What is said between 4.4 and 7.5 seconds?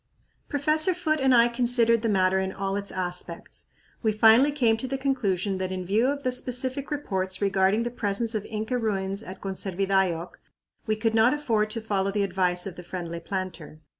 came to the conclusion that in view of the specific reports